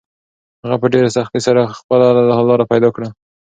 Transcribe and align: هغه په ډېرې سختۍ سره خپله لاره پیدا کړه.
هغه 0.63 0.75
په 0.81 0.87
ډېرې 0.93 1.09
سختۍ 1.17 1.39
سره 1.47 1.61
خپله 1.79 2.07
لاره 2.49 2.65
پیدا 2.71 2.89
کړه. 2.95 3.07